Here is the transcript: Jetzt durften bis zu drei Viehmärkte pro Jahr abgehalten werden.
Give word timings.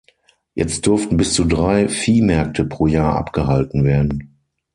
Jetzt 0.55 0.87
durften 0.87 1.15
bis 1.15 1.35
zu 1.35 1.45
drei 1.45 1.87
Viehmärkte 1.87 2.65
pro 2.65 2.87
Jahr 2.87 3.15
abgehalten 3.17 3.83
werden. 3.83 4.35